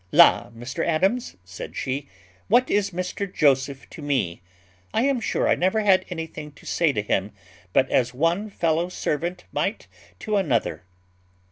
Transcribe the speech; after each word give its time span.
"La! 0.11 0.49
Mr 0.49 0.83
Adams," 0.83 1.35
said 1.45 1.75
she, 1.75 2.09
"what 2.47 2.71
is 2.71 2.89
Mr 2.89 3.31
Joseph 3.31 3.87
to 3.91 4.01
me? 4.01 4.41
I 4.95 5.03
am 5.03 5.19
sure 5.19 5.47
I 5.47 5.53
never 5.53 5.81
had 5.81 6.05
anything 6.09 6.53
to 6.53 6.65
say 6.65 6.91
to 6.91 7.03
him, 7.03 7.33
but 7.71 7.87
as 7.91 8.11
one 8.11 8.49
fellow 8.49 8.89
servant 8.89 9.43
might 9.53 9.85
to 10.21 10.37
another." 10.37 10.81